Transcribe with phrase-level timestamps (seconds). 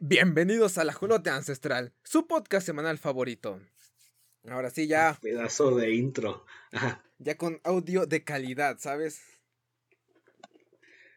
[0.00, 3.60] Bienvenidos a la Jolote Ancestral, su podcast semanal favorito.
[4.48, 5.18] Ahora sí, ya.
[5.20, 6.46] Pedazo de intro.
[7.18, 9.20] Ya con audio de calidad, ¿sabes?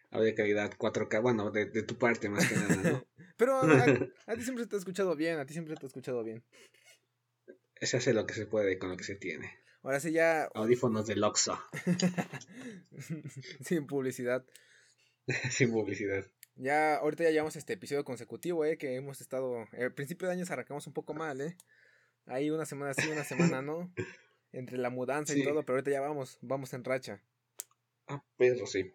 [0.09, 3.07] Audio de calidad 4K, bueno, de, tu parte más que nada, ¿no?
[3.37, 3.85] Pero a,
[4.25, 6.43] a, ti siempre te ha escuchado bien, a ti siempre te ha escuchado bien.
[7.79, 9.59] Se hace lo que se puede con lo que se tiene.
[9.83, 10.45] Ahora sí ya.
[10.55, 11.59] Audífonos de Loxo.
[13.63, 14.43] Sin publicidad.
[15.51, 16.25] Sin publicidad.
[16.55, 19.65] Ya, ahorita ya llevamos este episodio consecutivo, eh, que hemos estado.
[19.71, 21.57] El principio de año arrancamos un poco mal, eh.
[22.25, 23.93] Ahí una semana sí, una semana no.
[24.53, 27.21] Entre la mudanza y todo, pero ahorita ya vamos, vamos en racha.
[28.07, 28.93] Ah, pero sí.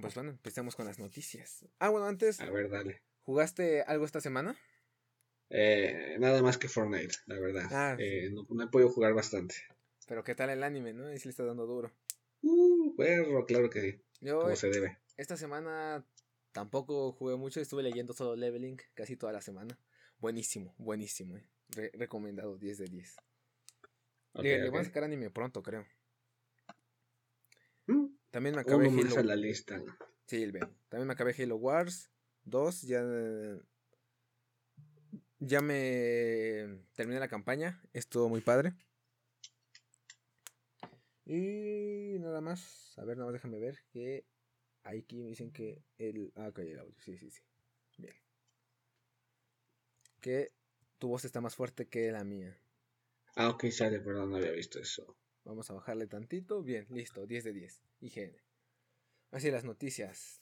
[0.00, 1.64] Pues bueno, empecemos con las noticias.
[1.78, 2.40] Ah, bueno, antes.
[2.40, 3.02] A ver, dale.
[3.22, 4.56] ¿Jugaste algo esta semana?
[5.50, 7.68] Eh, nada más que Fortnite, la verdad.
[7.70, 9.54] Ah, eh, no, he podido jugar bastante.
[10.08, 11.06] Pero qué tal el anime, ¿no?
[11.06, 11.92] Ahí sí le está dando duro.
[12.42, 14.28] Uh, perro, claro que sí.
[14.28, 14.98] como se debe.
[15.16, 16.04] Esta semana
[16.54, 19.76] tampoco jugué mucho, estuve leyendo solo Leveling casi toda la semana.
[20.18, 21.90] Buenísimo, buenísimo, eh.
[21.94, 23.16] recomendado, 10 de 10.
[24.34, 25.84] le, voy a sacar anime pronto, creo.
[27.86, 28.06] Mm.
[28.30, 29.22] También me acabé Halo.
[29.24, 29.82] la lista.
[30.26, 30.52] Sí, el
[30.88, 32.10] También me acabé Halo Wars
[32.44, 33.02] 2, ya
[35.40, 38.74] ya me terminé la campaña, estuvo muy padre.
[41.26, 44.24] Y nada más, a ver, nada más déjame ver que
[44.84, 46.32] aquí me dicen que el...
[46.36, 47.42] Ah, ok, el audio, sí, sí, sí.
[47.96, 48.14] Bien.
[50.20, 50.52] Que
[50.98, 52.58] tu voz está más fuerte que la mía.
[53.36, 55.16] Ah, ok, sale, perdón, no había visto eso.
[55.44, 56.62] Vamos a bajarle tantito.
[56.62, 57.82] Bien, listo, 10 de 10.
[58.00, 58.42] Higiene.
[59.30, 60.40] Así las noticias.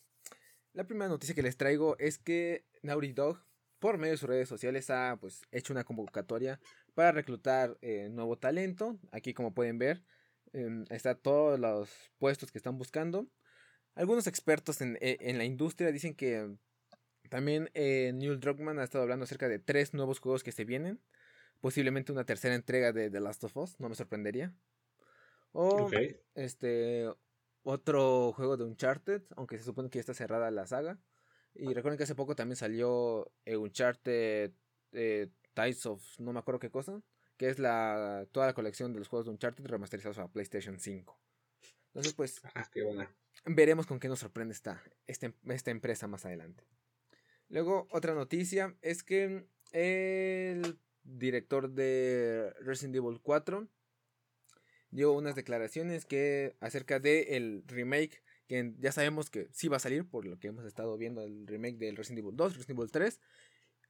[0.74, 3.44] La primera noticia que les traigo es que Naughty Dog
[3.78, 6.60] por medio de sus redes sociales ha pues, hecho una convocatoria
[6.94, 8.96] para reclutar eh, nuevo talento.
[9.10, 10.04] Aquí como pueden ver
[10.52, 13.26] em, está todos los puestos que están buscando.
[13.94, 16.56] Algunos expertos en, e, la industria dicen que
[17.28, 21.00] también eh, Neil Druckmann ha estado hablando acerca de tres nuevos juegos que se vienen.
[21.60, 24.54] Posiblemente una tercera entrega de The Last of Us, no me sorprendería.
[25.52, 25.90] O
[26.34, 27.08] este
[27.62, 30.98] otro juego de Uncharted, aunque se supone que ya está cerrada la saga.
[31.54, 34.52] Y recuerden que hace poco también salió eh, Uncharted
[34.92, 37.02] eh, Tides of no me acuerdo qué cosa,
[37.36, 41.18] que es la toda la colección de los juegos de Uncharted remasterizados a PlayStation 5.
[41.88, 43.14] Entonces, pues, ah, qué buena.
[43.44, 46.64] Veremos con qué nos sorprende esta, esta, esta empresa más adelante.
[47.48, 53.68] Luego, otra noticia es que el director de Resident Evil 4
[54.90, 59.80] dio unas declaraciones que acerca de el remake que ya sabemos que sí va a
[59.80, 62.90] salir por lo que hemos estado viendo el remake del Resident Evil 2, Resident Evil
[62.90, 63.20] 3.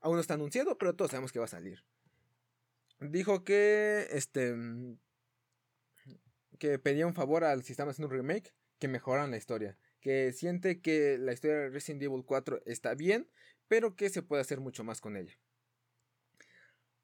[0.01, 1.85] Aún no está anunciado, pero todos sabemos que va a salir.
[3.01, 4.55] Dijo que este
[6.59, 10.81] que pedía un favor al sistema haciendo un remake que mejoran la historia, que siente
[10.81, 13.29] que la historia de Resident Evil 4 está bien,
[13.69, 15.39] pero que se puede hacer mucho más con ella.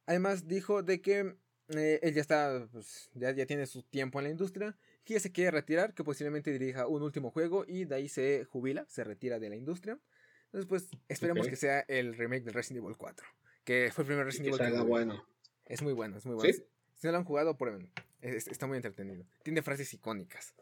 [0.05, 1.37] Además dijo de que
[1.69, 5.31] eh, él ya está, pues, ya, ya tiene su tiempo en la industria que se
[5.31, 9.39] quiere retirar, que posiblemente dirija un último juego y de ahí se jubila, se retira
[9.39, 10.01] de la industria.
[10.47, 13.25] Entonces, pues esperemos que sea el remake del Resident Evil 4,
[13.63, 14.73] que fue el primer Resident Evil.
[14.73, 15.25] Que bueno.
[15.67, 16.53] Es muy bueno, es muy bueno.
[16.53, 17.89] Si no lo han jugado, prueben.
[18.21, 19.25] está muy entretenido.
[19.45, 20.57] Tiene frases icónicas.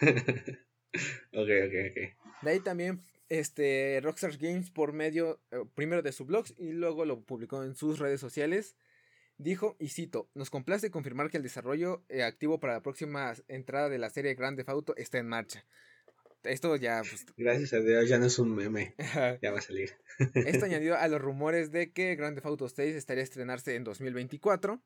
[0.02, 2.42] ok, ok, ok.
[2.42, 7.04] De ahí también este, Rockstar Games por medio eh, primero de su blog y luego
[7.04, 8.76] lo publicó en sus redes sociales
[9.38, 13.90] Dijo, y cito, nos complace confirmar que el desarrollo eh, activo para la próxima entrada
[13.90, 15.66] de la serie Grande Auto está en marcha.
[16.42, 17.02] Esto ya...
[17.02, 18.94] Pues, Gracias a Dios, ya no es un meme.
[19.42, 19.94] ya va a salir.
[20.34, 24.82] Esto añadido a los rumores de que Grande Auto 6 estaría a estrenarse en 2024.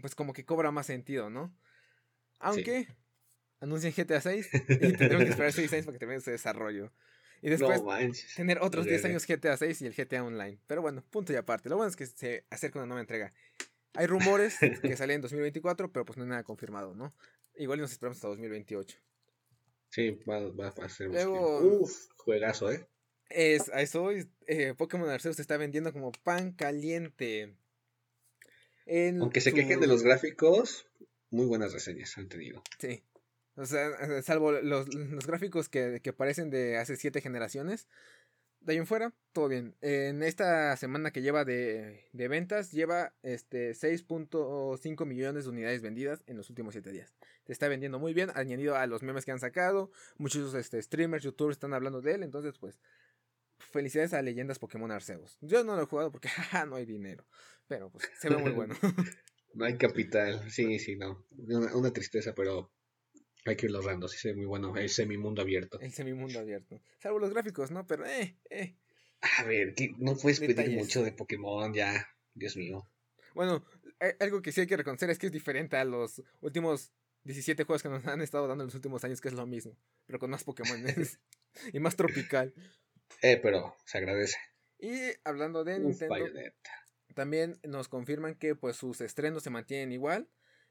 [0.00, 1.52] Pues como que cobra más sentido, ¿no?
[2.38, 2.86] Aunque
[3.60, 6.92] anuncien GTA 6 y tendremos que esperar 6 años para que termine su desarrollo.
[7.40, 7.80] Y después
[8.34, 10.58] tener otros 10 años GTA 6 y el GTA Online.
[10.66, 11.68] Pero bueno, punto y aparte.
[11.68, 13.32] Lo bueno es que se acerca una nueva entrega.
[13.94, 17.14] Hay rumores que salen en 2024, pero pues no hay nada confirmado, ¿no?
[17.54, 18.98] Igual nos esperamos hasta 2028.
[19.90, 22.86] Sí, va, va a ser Luego, Uf, juegazo, ¿eh?
[23.30, 24.10] Es, a eso
[24.46, 27.54] eh, Pokémon Arceus se está vendiendo como pan caliente.
[29.20, 30.86] Aunque se quejen de los gráficos,
[31.30, 32.62] muy buenas reseñas han tenido.
[32.78, 33.02] Sí.
[33.58, 34.88] O sea, eh, salvo los,
[35.26, 37.88] gráficos que, que parecen de hace siete generaciones.
[38.60, 39.76] De ahí en fuera, todo bien.
[39.80, 46.36] En esta semana que lleva de, ventas, lleva este 6.5 millones de unidades vendidas en
[46.36, 47.14] los últimos 7 días.
[47.46, 49.90] Se está vendiendo muy bien, añadido a los memes que han sacado.
[50.18, 52.22] Muchos este, streamers, youtubers están hablando de él.
[52.22, 52.78] Entonces, pues,
[53.58, 55.38] felicidades a Leyendas Pokémon Arceus.
[55.40, 56.28] Yo no lo he jugado porque
[56.68, 57.26] no hay dinero.
[57.68, 58.74] Pero pues, se ve muy bueno.
[59.54, 60.50] no hay capital.
[60.50, 61.26] Sí, sí, no.
[61.74, 62.70] una tristeza, pero
[63.48, 64.76] hay que irlo ahorrando, sí, es muy bueno.
[64.76, 65.80] El semimundo abierto.
[65.80, 66.80] El semimundo abierto.
[66.98, 67.86] Salvo los gráficos, ¿no?
[67.86, 68.74] Pero, eh, eh.
[69.20, 72.88] A ver, no puedes pedir mucho de Pokémon ya, Dios mío.
[73.34, 73.64] Bueno,
[74.20, 76.92] algo que sí hay que reconocer es que es diferente a los últimos
[77.24, 79.76] 17 juegos que nos han estado dando en los últimos años, que es lo mismo,
[80.06, 80.82] pero con más Pokémon
[81.72, 82.54] y más tropical.
[83.22, 84.36] Eh, pero se agradece.
[84.78, 84.94] Y
[85.24, 86.14] hablando de Nintendo,
[87.14, 90.28] también nos confirman que pues sus estrenos se mantienen igual.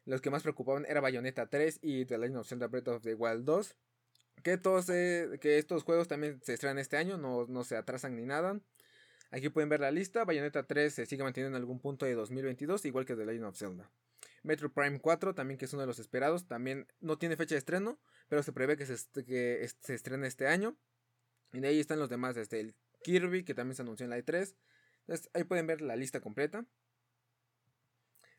[0.07, 3.13] Los que más preocupaban era Bayonetta 3 y The Legend of Zelda Breath of the
[3.13, 3.75] Wild 2.
[4.41, 8.25] Que, todos, que estos juegos también se estrenan este año, no, no se atrasan ni
[8.25, 8.57] nada.
[9.31, 10.23] Aquí pueden ver la lista.
[10.23, 13.57] Bayonetta 3 se sigue manteniendo en algún punto de 2022, igual que The Legend of
[13.57, 13.91] Zelda.
[14.43, 17.59] Metro Prime 4, también que es uno de los esperados, también no tiene fecha de
[17.59, 17.99] estreno,
[18.29, 18.95] pero se prevé que se,
[19.25, 20.77] que se estrene este año.
[21.51, 24.19] Y de ahí están los demás, este, el Kirby, que también se anunció en la
[24.19, 24.55] E3.
[25.01, 26.65] Entonces, ahí pueden ver la lista completa.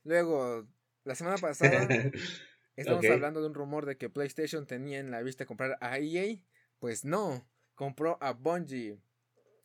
[0.05, 0.67] Luego,
[1.09, 1.89] la semana pasada,
[2.77, 6.37] estamos hablando de un rumor de que PlayStation tenía en la vista comprar a EA.
[6.79, 8.99] Pues no, compró a Bungie,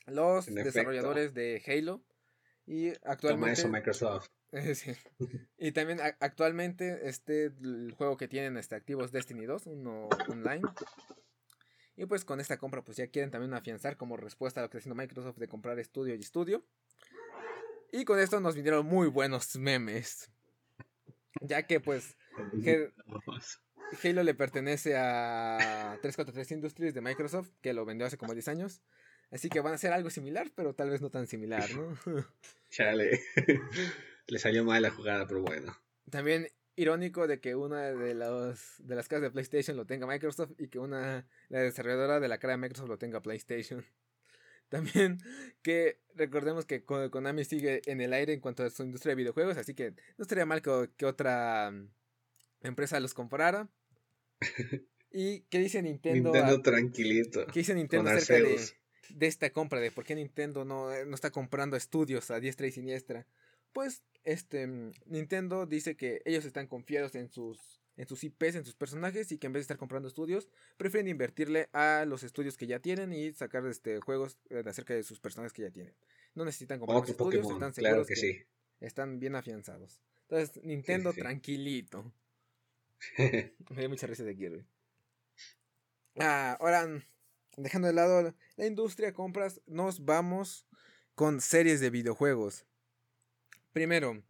[0.08, 2.02] los desarrolladores de Halo.
[2.66, 3.60] Y actualmente.
[3.60, 4.28] eso Microsoft.
[5.58, 10.62] Y también actualmente este el juego que tienen este activos Destiny 2, uno online.
[11.98, 14.78] Y pues con esta compra pues ya quieren también afianzar como respuesta a lo que
[14.78, 16.64] está haciendo Microsoft de comprar estudio y estudio.
[17.92, 20.32] Y con esto nos vinieron muy buenos memes.
[21.42, 22.16] Ya que pues
[24.04, 28.82] Halo le pertenece a 343 Industries de Microsoft, que lo vendió hace como 10 años.
[29.32, 31.98] Así que van a hacer algo similar, pero tal vez no tan similar, ¿no?
[32.70, 33.20] Chale.
[34.28, 35.78] Le salió mal la jugada, pero bueno.
[36.10, 40.52] También irónico de que una de, los, de las casas de PlayStation lo tenga Microsoft
[40.58, 43.86] y que una la desarrolladora de la cara de Microsoft lo tenga PlayStation.
[44.70, 45.20] También
[45.62, 49.58] que recordemos que Konami sigue en el aire en cuanto a su industria de videojuegos,
[49.58, 51.90] así que no estaría mal que, otra mm,
[52.64, 53.70] empresa los comprara.
[55.12, 56.32] ¿Y qué dice Nintendo?
[56.32, 57.46] Nintendo tranquilito.
[57.48, 58.60] ¿Qué dice Nintendo acerca de,
[59.10, 59.80] de, esta compra?
[59.80, 63.28] De por qué Nintendo no, no está comprando estudios a diestra y siniestra.
[63.74, 68.66] Pues este mm, Nintendo dice que ellos están confiados en sus en sus IPs, en
[68.66, 72.58] sus personajes y que en vez de estar comprando estudios, prefieren invertirle a los estudios
[72.58, 75.94] que ya tienen y sacar este juegos eh, acerca de sus personajes que ya tienen.
[76.34, 78.44] No necesitan comprar estudios, están seguros que, sí.
[78.80, 80.02] están bien afianzados.
[80.22, 82.12] Entonces, Nintendo tranquilito.
[83.18, 84.66] Me dio mucha risa de Kirby.
[86.20, 86.88] Ah, ahora,
[87.58, 90.68] dejando de lado la industria compras, nos vamos
[91.16, 92.66] con series de videojuegos.
[93.72, 94.24] Primero,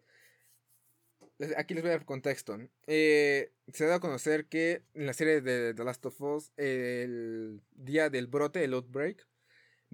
[1.57, 2.57] aquí les voy a dar contexto.
[2.87, 7.61] Eh, se da a conocer que en la serie de The Last of Us, el
[7.71, 9.27] día del brote, el outbreak,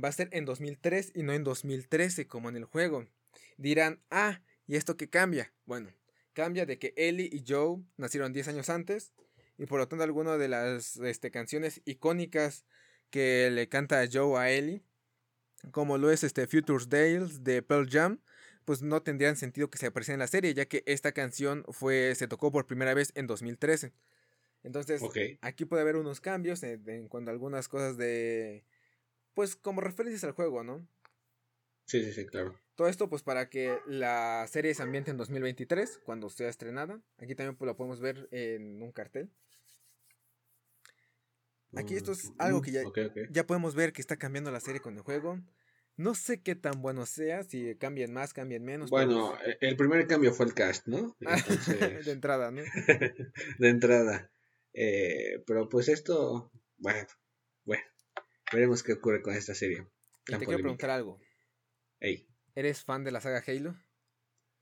[0.01, 3.07] va a ser en 2003 y no en 2013 como en el juego.
[3.57, 5.53] Dirán, ah, ¿y esto qué cambia?
[5.65, 5.93] Bueno,
[6.33, 9.13] cambia de que Ellie y Joe nacieron 10 años antes
[9.57, 12.65] y por lo tanto algunas de las este, canciones icónicas
[13.09, 14.83] que le canta Joe a Ellie,
[15.71, 18.21] como lo es este Future's Dales de Pearl Jam,
[18.69, 22.13] pues no tendrían sentido que se apareciera en la serie, ya que esta canción fue,
[22.13, 23.93] se tocó por primera vez en 2013.
[24.61, 25.01] Entonces,
[25.41, 28.63] aquí puede haber unos cambios en, cuanto a algunas cosas de,
[29.33, 30.87] pues como referencias al juego, ¿no?
[31.85, 32.59] Sí, sí, sí, claro.
[32.75, 37.01] Todo esto pues para que la serie se ambiente en 2023, cuando sea estrenada.
[37.17, 39.31] Aquí también pues, lo podemos ver en un cartel.
[41.75, 42.83] Aquí esto es mm, algo que ya,
[43.31, 45.39] ya podemos ver que está cambiando la serie con el juego.
[45.99, 48.89] No sé qué tan bueno sea, si cambien más, cambien menos.
[48.89, 51.17] Bueno, e, el primer cambio fue el cast, ¿no?
[52.05, 52.61] de entrada, ¿no?
[53.59, 54.31] de entrada.
[54.71, 57.05] Eh, pero pues esto, bueno,
[57.65, 57.83] bueno,
[58.53, 59.89] veremos qué ocurre con esta serie.
[60.23, 61.19] te quiero preguntar algo.
[61.99, 62.29] Hey.
[62.55, 63.75] ¿Eres fan de la saga Halo?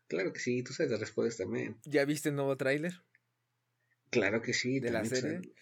[0.08, 1.80] Claro que sí, tú sabes las respuestas también.
[1.86, 2.94] ¿Ya viste el nuevo tráiler?
[4.10, 4.80] Claro que sí.
[4.80, 5.54] ¿De la serie?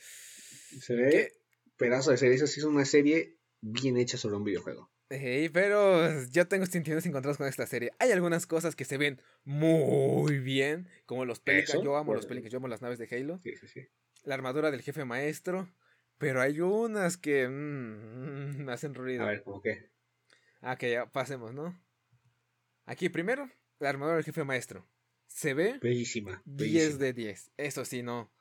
[0.79, 1.33] Se, ve
[1.75, 2.35] pedazo de serie.
[2.35, 7.37] Eso sí es una serie bien hecha sobre un videojuego pero yo tengo sentimientos encontrados
[7.37, 7.91] con esta serie.
[7.99, 11.83] Hay algunas cosas que se ven muy bien, como los Pelicans.
[11.83, 13.39] Yo amo los Pelicans, yo amo las naves de Halo.
[13.39, 13.87] Sí, sí, sí.
[14.23, 15.69] La armadura del jefe maestro.
[16.17, 19.23] Pero hay unas que mm, me hacen ruido.
[19.23, 19.89] A ver, ¿cómo qué?
[20.61, 21.77] Ah, que ya pasemos, ¿no?
[22.85, 24.87] Aquí primero, la armadura del jefe maestro.
[25.27, 26.41] Se ve bellísima.
[26.45, 27.51] 10 de 10.
[27.57, 28.31] Eso sí, no.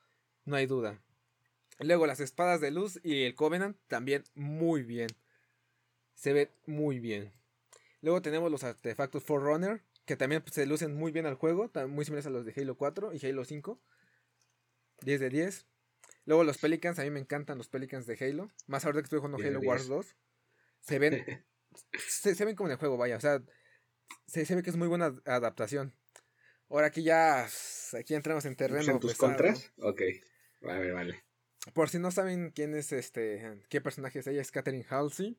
[0.44, 1.02] No hay duda.
[1.80, 5.09] Luego las espadas de luz y el Covenant también muy bien.
[6.14, 7.33] Se ve muy bien.
[8.00, 12.04] Luego tenemos los artefactos Forerunner, que también pues, se lucen muy bien al juego, muy
[12.04, 13.80] similares a los de Halo 4 y Halo 5.
[15.00, 15.66] 10 de 10.
[16.26, 18.50] Luego los Pelicans, a mí me encantan los Pelicans de Halo.
[18.66, 20.16] Más ahora que estoy jugando Halo Wars 2.
[20.80, 21.25] Se ven,
[22.09, 23.16] se, ven como en el juego, vaya.
[23.16, 23.42] O sea,
[24.26, 25.94] se, ve que es muy buena adaptación.
[26.68, 27.47] Ahora aquí ya,
[27.99, 28.92] aquí entramos en terreno.
[28.92, 29.73] ¿En tus contras?
[29.78, 30.00] Ok,
[30.61, 31.25] vale, vale.
[31.73, 35.38] Por si no saben quién es este, qué personaje es ella, es Catherine Halsey.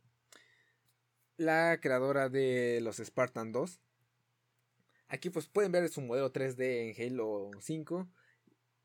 [1.37, 3.79] La creadora de los Spartan 2.
[5.07, 8.09] Aquí pues pueden ver su modelo 3D en Halo 5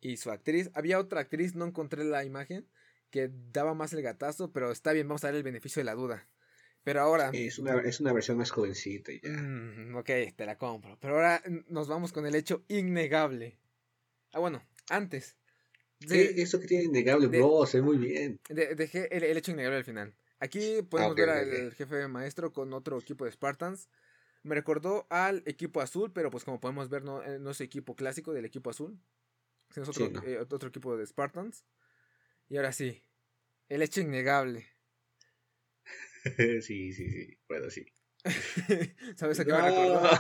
[0.01, 0.71] y su actriz.
[0.75, 2.69] Había otra actriz, no encontré la imagen,
[3.11, 5.95] que daba más el gatazo, pero está bien, vamos a dar el beneficio de la
[5.95, 6.29] duda.
[6.83, 7.31] Pero ahora...
[7.33, 9.31] Es una, es una versión más jovencita y ya.
[9.31, 10.99] Mm, ok, te la compro.
[11.01, 13.59] Pero ahora nos vamos con el hecho innegable.
[14.33, 15.37] Ah, bueno, antes.
[16.01, 18.41] De, Eso que tiene innegable, bro, sé muy bien.
[18.49, 20.15] dejé el, hecho innegable al final.
[20.41, 23.91] Aquí podemos ah, ver al jefe maestro con otro equipo de Spartans.
[24.43, 27.95] Me recordó al equipo azul, pero pues como podemos ver, no, eh, no es equipo
[27.95, 28.99] clásico del equipo azul.
[29.77, 31.67] Es otro, eh, otro equipo de Spartans.
[32.49, 33.05] Y ahora sí,
[33.69, 34.67] el hecho innegable.
[36.63, 37.85] sí, sí, sí, puedo sí.
[39.17, 40.11] ¿Sabes a qué me recordó?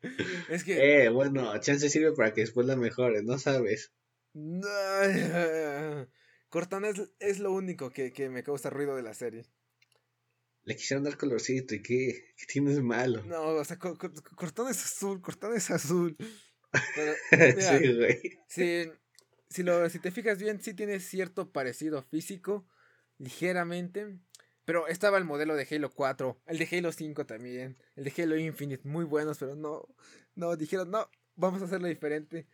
[0.48, 1.04] es que.
[1.04, 3.92] Eh, bueno, chance sirve para que después la mejores, no sabes.
[4.32, 4.68] No.
[6.50, 6.88] Cortana
[7.20, 9.46] es, lo único que, me causa ruido de la serie.
[10.64, 13.22] Le quisieron dar colorcito y qué, qué tienes malo.
[13.24, 16.16] No, o sea, Cortana es azul, Cortana es azul.
[17.30, 18.20] sí, güey.
[18.48, 18.90] Si,
[19.48, 22.68] si, lo, si te fijas bien, sí tiene cierto parecido físico,
[23.18, 24.18] ligeramente.
[24.64, 28.36] Pero estaba el modelo de Halo 4, el de Halo 5 también, el de Halo
[28.36, 29.88] Infinite, muy buenos, pero no,
[30.34, 32.46] no, dijeron, no, vamos a hacerlo diferente.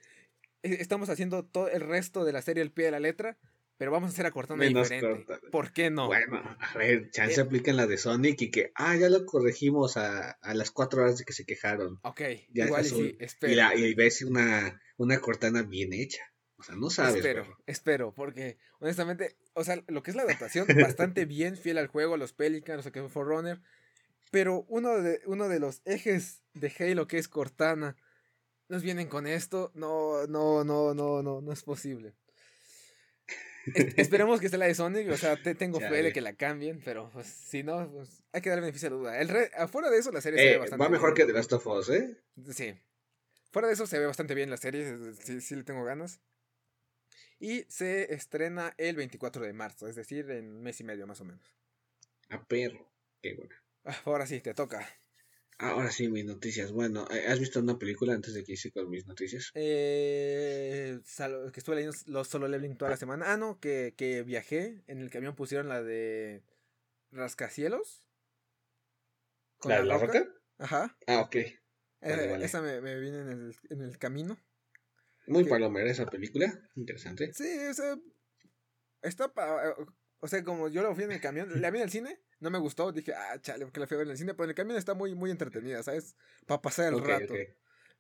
[0.62, 3.38] E, estamos haciendo todo el resto de la serie al pie de la letra,
[3.78, 5.38] pero vamos a hacer a Cortana diferente.
[5.50, 6.06] ¿Por qué no?
[6.06, 9.26] Bueno, a ver, chance eh, aplica en la de Sonic y que, ah, ya lo
[9.26, 11.98] corregimos a, a las cuatro horas de que se quejaron.
[12.02, 12.22] Ok,
[12.54, 13.52] igual sí, espero.
[13.52, 16.22] Y, la, y ves una, una Cortana bien hecha.
[16.58, 17.16] O sea, no sabes.
[17.16, 20.66] Espero, espero, porque honestamente, o sea, lo que es la adaptación,
[20.96, 23.60] bastante bien, fiel al juego, los Pelicans, o que fue Forerunner.
[24.30, 27.96] Pero uno de, uno de los ejes de Halo, que es Cortana,
[28.68, 29.70] nos vienen con esto.
[29.74, 32.14] No, no, no, no, no, no es posible
[33.96, 36.80] esperemos que sea la de Sonic, o sea, te tengo fe de que la cambien,
[36.84, 39.20] pero pues, si no, pues hay que dar beneficio a la duda.
[39.20, 41.52] El afuera de eso, la serie se ve eh, bastante Va mejor que The Last
[41.52, 42.16] of Us, ¿eh?
[42.52, 42.74] Sí.
[43.50, 46.20] Fuera de eso, se ve bastante bien la serie, sí, sí le tengo ganas.
[47.38, 51.20] Y se estrena el 24 de marzo, es decir, en un mes y medio más
[51.20, 51.56] o menos.
[52.30, 52.90] A perro,
[53.22, 53.54] qué bueno.
[53.84, 54.86] Ah, ahora sí, te toca.
[55.58, 56.70] Ahora sí, mis noticias.
[56.70, 59.50] Bueno, eh, ¿has visto una película antes de que hice con mis noticias?
[59.54, 61.00] Eh,
[61.52, 63.32] que estuve leyendo los solo leveling toda la semana.
[63.32, 64.82] Ah, no, que, que viajé.
[64.86, 66.42] En el camión pusieron la de
[67.10, 68.06] Rascacielos.
[69.64, 70.28] ¿La, de la roca?
[70.58, 70.94] Ajá.
[71.06, 71.36] Ah, ok.
[71.36, 74.38] Eh, esa me, me viene en el, en el camino.
[75.26, 76.52] Muy palomera esa película.
[76.74, 77.32] Interesante.
[77.32, 77.96] Sí, o sea.
[79.00, 79.32] Está.
[79.32, 79.74] Pa,
[80.18, 82.50] o sea, como yo la fui en el camión, la vi en el cine no
[82.50, 84.50] me gustó, dije, ah, chale, porque la fui a ver en el cine, pero en
[84.50, 86.16] el camión está muy, muy entretenida, ¿sabes?
[86.46, 87.34] Para pasar el rato.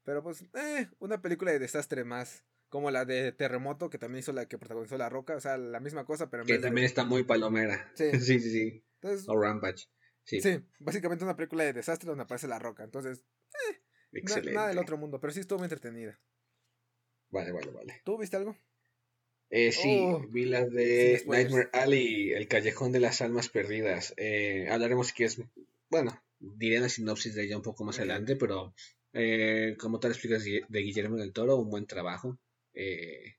[0.04, 2.44] Pero pues, eh, una película de desastre más.
[2.68, 5.78] Como la de Terremoto, que también hizo la que protagonizó La Roca, o sea, la
[5.78, 6.44] misma cosa, pero...
[6.44, 7.92] que también está muy palomera.
[7.94, 8.50] Sí, sí, sí.
[8.50, 9.24] sí.
[9.28, 9.88] o Rampage.
[10.24, 10.40] Sí.
[10.40, 12.82] sí, básicamente una película de desastre donde aparece La Roca.
[12.82, 13.24] Entonces,
[13.70, 13.80] eh,
[14.12, 14.52] Excelente.
[14.52, 16.18] nada del otro mundo, pero sí estuvo muy entretenida.
[17.30, 18.02] Vale, vale, vale.
[18.04, 18.56] ¿Tú viste algo?
[19.48, 24.12] Eh, sí, oh, vi de Nightmare Alley, El Callejón de las Almas Perdidas.
[24.16, 25.40] Eh, hablaremos que es,
[25.88, 28.74] bueno, diré la sinopsis de ella un poco más adelante, pero
[29.12, 32.38] eh, como tal explicas de Guillermo del Toro, un buen trabajo
[32.74, 33.36] eh,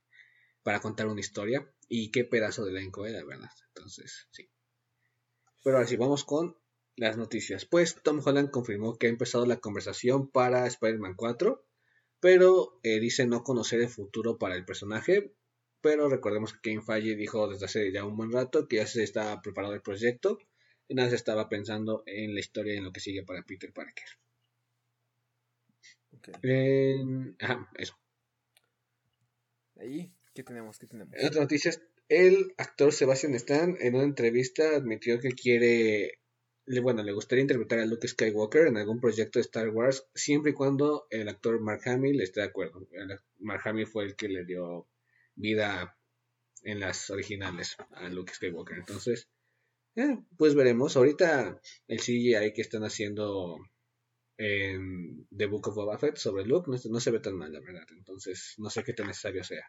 [0.64, 3.52] para contar una historia y qué pedazo de elenco era, ¿verdad?
[3.76, 4.50] Entonces, sí.
[5.62, 6.58] Pero ahora sí, vamos con
[6.96, 7.66] las noticias.
[7.66, 11.66] Pues Tom Holland confirmó que ha empezado la conversación para Spider-Man 4,
[12.22, 15.36] pero dice no conocer el futuro para el personaje,
[15.82, 19.04] pero recordemos que Kane Feige dijo desde hace ya un buen rato que ya se
[19.04, 20.40] estaba preparando el proyecto
[20.88, 23.72] y nada se estaba pensando en la historia y en lo que sigue para Peter
[23.74, 24.06] Parker.
[27.40, 27.98] ajá, eso.
[29.78, 30.80] Ahí, ¿qué tenemos?
[30.80, 31.14] ¿Qué tenemos?
[31.14, 36.20] En otras noticias, el actor Sebastian Stan en una entrevista admitió que quiere,
[36.82, 40.56] bueno, le gustaría interpretar a Luke Skywalker en algún proyecto de Star Wars, siempre y
[40.56, 42.88] cuando el actor Mark Hamill esté de acuerdo.
[43.40, 44.88] Mark Hamill fue el que le dio
[45.38, 45.98] vida
[46.64, 48.78] en las originales a Luke Skywalker.
[48.78, 49.28] Entonces,
[49.96, 50.98] eh, pues veremos.
[50.98, 53.58] Ahorita el CGI que están haciendo
[54.38, 57.88] en The Book of Boba Fett sobre Luke no, se ve tan mal, la verdad.
[57.92, 59.66] Entonces, no sé qué tan necesario sea.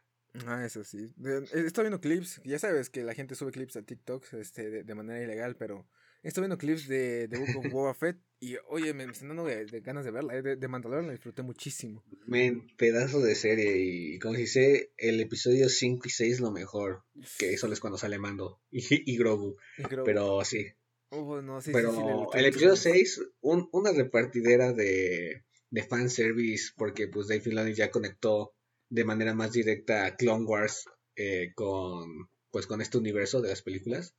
[0.47, 1.15] Ah, eso sí.
[1.53, 2.41] Estoy viendo clips.
[2.45, 5.89] Ya sabes que la gente sube clips a TikTok este, de manera ilegal, pero
[6.23, 9.67] Estoy viendo clips de, de Book of Boba Fett y, oye, me están dando de,
[9.81, 10.35] ganas de verla.
[10.37, 12.05] Eh, de, de Mandalorian la disfruté muchísimo.
[12.27, 13.77] Men, pedazo de serie.
[13.79, 17.05] Y como dice, el episodio 5 y 6 lo mejor.
[17.39, 19.57] Que eso es cuando sale Mando y, y, Grogu.
[20.05, 20.67] Pero sí.
[21.11, 26.73] Oh, no, sí Pero sí, el episodio 6, un, una repartidera de, de fanservice.
[26.77, 28.55] Porque pues Dave Filoni ya conectó
[28.91, 30.85] de manera más directa a Clone Wars
[31.17, 34.15] eh, con, pues, con este universo de las películas.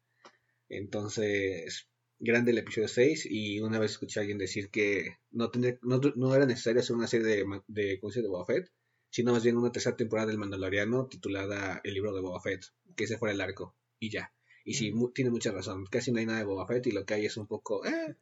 [0.70, 6.36] Entonces, grande el episodio 6 y una vez escuché a alguien decir que no, no,
[6.36, 8.72] era necesario hacer una serie de, de, de Boba Fett,
[9.10, 13.06] sino más bien una tercera temporada del Mandaloriano titulada El libro de Boba Fett, que
[13.06, 14.34] ese fuera el arco, y ya.
[14.66, 17.16] Y sí, tiene mucha razón, casi no hay nada de Boba Fett y lo que
[17.16, 18.16] hay es un poco, eh,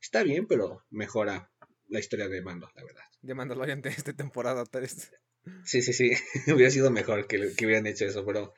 [0.00, 1.50] está bien, pero mejora
[1.88, 3.02] la historia de Mando, la verdad.
[3.22, 5.12] De Mandalorian de esta temporada 3.
[5.64, 6.12] Sí, sí, sí,
[6.52, 8.54] hubiera sido mejor que, que hubieran hecho eso, pero...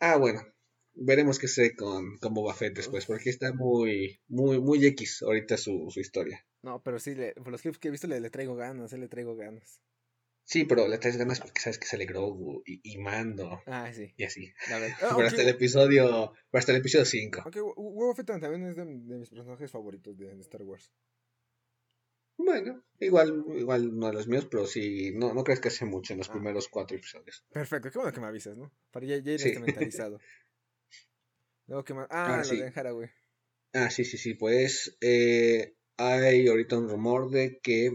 [0.00, 0.42] Ah, bueno,
[0.94, 5.56] veremos qué sé con, con Boba Fett después, porque está muy, muy, muy X ahorita
[5.56, 6.44] su, su historia.
[6.62, 9.36] No, pero sí, por los clips que he visto le, le traigo ganas, le traigo
[9.36, 9.80] ganas.
[10.44, 13.62] Sí, pero le traes ganas porque sabes que sale Grogu y, y Mando.
[13.66, 14.12] Ah, sí.
[14.16, 14.52] Y así.
[15.02, 17.40] Ah, pero hasta el episodio, hasta el episodio 5.
[17.44, 20.92] Aunque Boba Fett también es de, mis personajes favoritos de, Star Wars.
[22.36, 26.12] Bueno, igual, igual no de los míos, pero sí, no, no crees que hace mucho
[26.12, 26.32] en los ah.
[26.32, 27.44] primeros cuatro episodios.
[27.50, 28.72] Perfecto, qué bueno que me avisas, ¿no?
[28.90, 29.58] Para ya, ya ir sí.
[29.58, 30.18] mentalizado.
[31.66, 32.06] Luego que más.
[32.10, 33.10] Ah, ah, lo de Haraway.
[33.72, 34.34] Ah, sí, sí, sí.
[34.34, 37.92] Pues eh, hay ahorita un rumor de que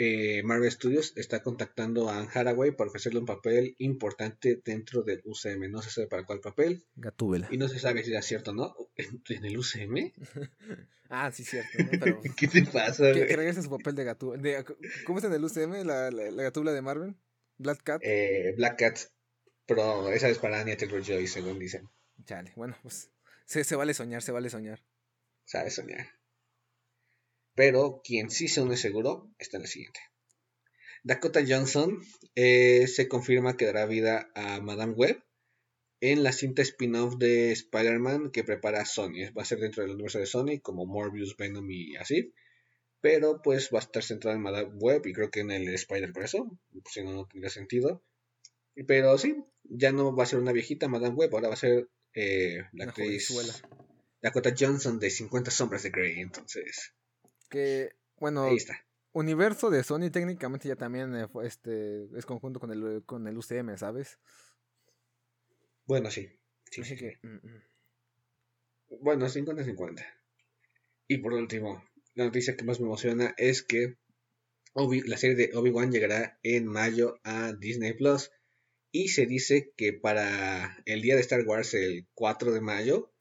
[0.00, 5.22] eh, Marvel Studios está contactando a Anne Haraway para ofrecerle un papel importante dentro del
[5.24, 5.68] UCM.
[5.70, 6.86] No se sabe para cuál papel.
[6.94, 7.48] Gatúbela.
[7.50, 8.76] Y no se sabe si es cierto o no.
[8.96, 10.12] ¿En el UCM?
[11.08, 11.70] ah, sí, cierto.
[11.90, 13.12] Pero, ¿Qué te pasa?
[13.12, 14.64] Que, que su papel de Gatúbela.
[15.04, 17.16] ¿Cómo es en el UCM la, la, Gatúbela de Marvel?
[17.56, 18.00] ¿Black Cat?
[18.04, 18.98] Eh, Black Cat.
[19.66, 21.88] Pero esa es para Anya Taylor-Joy, según dicen.
[22.24, 23.10] Chale, bueno, pues
[23.44, 24.82] se, vale soñar, se vale soñar.
[25.44, 26.06] Sabe soñar.
[27.54, 30.00] Pero quien sí se une seguro está en el siguiente.
[31.02, 32.00] Dakota Johnson
[32.34, 35.22] eh, se confirma que dará vida a Madame Web
[36.00, 39.32] en la cinta spin-off de Spider-Man que prepara Sony.
[39.36, 42.34] Va a ser dentro del universo de Sony, como Morbius, Venom y así.
[43.00, 46.12] Pero pues va a estar centrado en Madame Web y creo que en el Spider
[46.12, 46.28] por.
[46.28, 48.02] Si no, no tendría sentido.
[48.86, 51.88] Pero sí, ya no va a ser una viejita Madame Web, ahora va a ser
[52.14, 53.32] eh, la actriz
[54.20, 56.20] Dakota Johnson de 50 Sombras de Grey.
[56.20, 56.94] Entonces,
[57.48, 58.48] que, bueno,
[59.12, 63.76] universo de Sony técnicamente ya también eh, este, es conjunto con el, con el UCM,
[63.76, 64.18] ¿sabes?
[65.86, 66.28] Bueno, sí.
[66.70, 66.96] sí, sí.
[66.96, 67.62] Que, mm, mm.
[69.00, 70.04] Bueno, 50-50.
[71.06, 71.82] Y por último,
[72.14, 73.96] la noticia que más me emociona es que
[74.74, 78.30] la serie de Obi-Wan llegará en mayo a Disney Plus.
[78.90, 83.12] Y se dice que para el día de Star Wars, el 4 de mayo,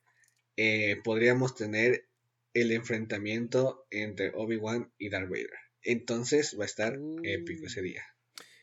[0.56, 2.08] eh, podríamos tener
[2.54, 5.50] el enfrentamiento entre Obi-Wan y Darth Vader.
[5.84, 8.04] Entonces va a estar épico ese día.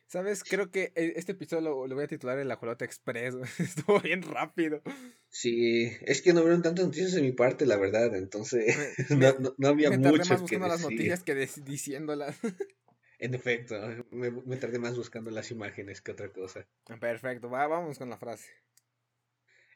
[0.07, 0.45] ¿Sabes?
[0.45, 3.35] Creo que e, este episodio lo, voy a titular El Ajolote Express.
[3.59, 4.83] Estuvo bien rápido.
[5.29, 8.15] Sí, es que no hubieron tantas noticias de mi parte, la verdad.
[8.15, 8.77] Entonces,
[9.11, 12.37] no, no, había me tardé más buscando las noticias que diciéndolas.
[13.25, 13.75] En efecto,
[14.11, 16.69] me, me, tardé más buscando las imágenes que otra cosa.
[17.01, 18.51] Perfecto, va, vamos con la frase.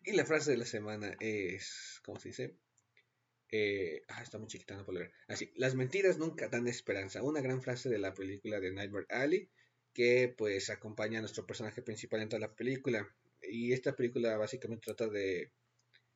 [0.05, 2.59] Y la frase de la semana es, ¿cómo se dice?
[3.51, 5.13] Eh, ah, está muy chiquita, no puedo leer.
[5.29, 7.23] Así, las mentiras nunca dan esperanza.
[7.23, 9.49] Una gran frase de la película de Nightmare Alley
[9.95, 13.09] que pues acompaña a nuestro personaje principal en toda la película.
[13.41, 15.53] Y esta película básicamente trata de,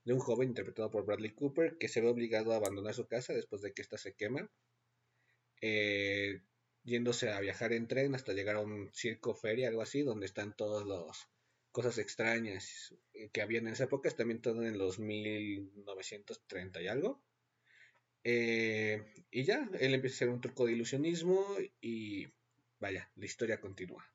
[0.05, 3.33] de un joven interpretado por Bradley Cooper que se ve obligado a abandonar su casa
[3.33, 4.51] después de que ésta se quema.
[5.63, 6.43] Eh,
[6.85, 10.57] yéndose a viajar en tren hasta llegar a un circo feria, algo así, donde están
[10.57, 11.29] todas las
[11.71, 12.95] cosas extrañas
[13.33, 17.23] que había en esa época, también todo en los 1930 y algo.
[18.25, 21.45] Eh, y ya, él empieza a hacer un truco de ilusionismo
[21.81, 22.29] y
[22.79, 24.07] vaya, la historia continúa.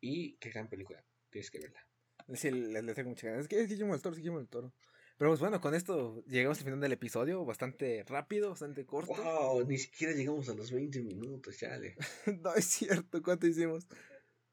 [0.00, 1.86] Y qué gran película, tienes que verla.
[2.34, 3.42] Sí, le, tengo muchas ganas.
[3.42, 4.74] Es que es Guillermo del Toro, es Guillermo Toro.
[5.18, 9.14] Pero pues bueno, con esto llegamos al final del episodio, bastante rápido, bastante corto.
[9.14, 11.96] Wow, ni siquiera llegamos a los 20 minutos, chale.
[12.40, 13.88] no es cierto, ¿cuánto hicimos?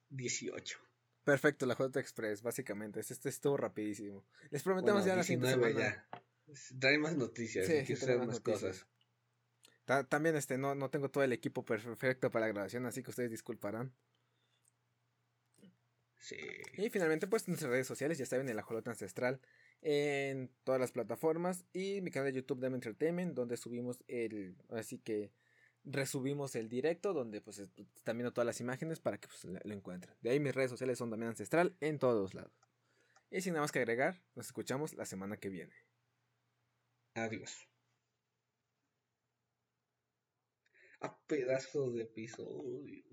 [0.10, 0.80] 18.
[1.24, 3.00] Perfecto, la J Express, básicamente.
[3.00, 4.26] Este estuvo rapidísimo.
[4.50, 5.80] Les prometemos ya la siguiente semana.
[5.80, 6.10] Ya.
[6.80, 8.88] Trae más noticias, sí, trae más, cosas.
[10.10, 13.30] también este no, no tengo todo el equipo perfecto para la grabación, así que ustedes
[13.30, 13.94] disculparán.
[16.18, 16.38] Sí.
[16.74, 19.40] Y finalmente, pues nuestras redes sociales, ya saben, el ajolote ancestral
[19.82, 24.98] en todas las plataformas y mi canal de YouTube de Entertainment, donde subimos el, así
[24.98, 25.32] que
[25.84, 30.16] resubimos el directo, donde pues están viendo todas las imágenes para que pues, lo encuentren.
[30.22, 32.54] De ahí mis redes sociales son también ancestral en todos lados.
[33.30, 35.76] Y sin nada más que agregar, nos escuchamos la semana que viene.
[37.16, 37.68] Adiós.
[41.02, 43.04] A pedazo de episodio,